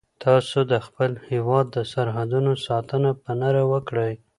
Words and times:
تاسو 0.23 0.57
د 0.71 0.73
خپل 0.85 1.11
هیواد 1.29 1.65
د 1.75 1.77
سرحدونو 1.91 2.51
ساتنه 2.67 3.09
په 3.23 3.31
نره 3.41 3.61
وکړئ. 3.71 4.13